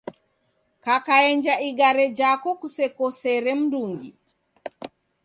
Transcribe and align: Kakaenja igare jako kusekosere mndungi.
Kakaenja 0.83 1.53
igare 1.67 2.05
jako 2.19 2.49
kusekosere 2.59 3.51
mndungi. 3.59 4.09